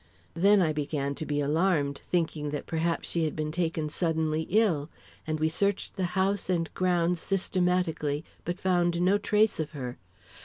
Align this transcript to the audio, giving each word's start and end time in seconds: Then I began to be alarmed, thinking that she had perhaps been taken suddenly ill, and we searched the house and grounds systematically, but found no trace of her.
Then 0.33 0.63
I 0.63 0.73
began 0.73 1.13
to 1.13 1.27
be 1.27 1.41
alarmed, 1.41 2.01
thinking 2.03 2.45
that 2.49 2.53
she 2.63 2.63
had 2.63 2.65
perhaps 2.65 3.13
been 3.13 3.51
taken 3.51 3.87
suddenly 3.87 4.47
ill, 4.49 4.89
and 5.27 5.39
we 5.39 5.47
searched 5.47 5.95
the 5.95 6.05
house 6.17 6.49
and 6.49 6.73
grounds 6.73 7.19
systematically, 7.21 8.25
but 8.43 8.59
found 8.59 8.99
no 8.99 9.19
trace 9.19 9.59
of 9.59 9.73
her. 9.73 9.99